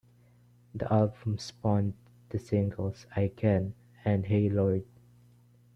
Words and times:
The 0.73 0.91
album 0.91 1.37
spawned 1.37 1.93
the 2.29 2.39
singles 2.39 3.05
"I 3.15 3.31
Can" 3.35 3.75
and 4.03 4.25
"Hey 4.25 4.49
Lord!". 4.49 4.83